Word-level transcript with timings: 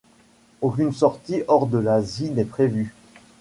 Aucune 0.61 0.93
sortie 0.93 1.43
hors 1.47 1.67
de 1.67 1.77
l'Asie 1.77 2.31
n'est 2.31 2.43
prévue. 2.43 2.91